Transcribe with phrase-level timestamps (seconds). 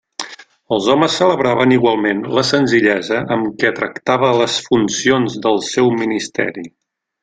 [0.77, 6.71] Els homes celebraven igualment la senzillesa amb què tractava les funcions del seu ministeri.